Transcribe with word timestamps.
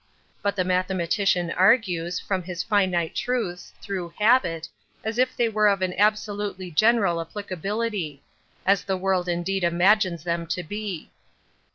But 0.41 0.55
the 0.55 0.63
mathematician 0.63 1.51
argues, 1.51 2.19
from 2.19 2.41
his 2.41 2.63
finite 2.63 3.13
truths, 3.13 3.71
through 3.83 4.15
habit, 4.17 4.67
as 5.03 5.19
if 5.19 5.37
they 5.37 5.47
were 5.47 5.67
of 5.67 5.83
an 5.83 5.93
absolutely 5.95 6.71
general 6.71 7.21
applicability—as 7.21 8.83
the 8.83 8.97
world 8.97 9.29
indeed 9.29 9.63
imagines 9.63 10.23
them 10.23 10.47
to 10.47 10.63
be. 10.63 11.11